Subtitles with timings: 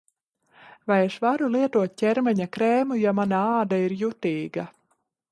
[0.91, 4.65] Vai es varu lietot ķermeņa krēmu, ja mana āda ir jutīga?